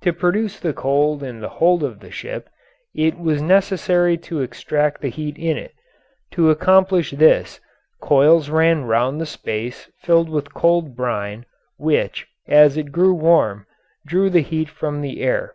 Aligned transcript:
To 0.00 0.14
produce 0.14 0.58
the 0.58 0.72
cold 0.72 1.22
in 1.22 1.40
the 1.40 1.50
hold 1.60 1.82
of 1.82 2.00
the 2.00 2.10
ship 2.10 2.48
it 2.94 3.18
was 3.18 3.42
necessary 3.42 4.16
to 4.16 4.40
extract 4.40 5.02
the 5.02 5.10
heat 5.10 5.36
in 5.36 5.58
it; 5.58 5.74
to 6.30 6.48
accomplish 6.48 7.10
this, 7.10 7.60
coils 8.00 8.48
ran 8.48 8.84
round 8.86 9.20
the 9.20 9.26
space 9.26 9.90
filled 10.00 10.30
with 10.30 10.54
cold 10.54 10.96
brine, 10.96 11.44
which, 11.76 12.26
as 12.46 12.78
it 12.78 12.92
grew 12.92 13.12
warm, 13.12 13.66
drew 14.06 14.30
the 14.30 14.40
heat 14.40 14.70
from 14.70 15.02
the 15.02 15.20
air. 15.20 15.52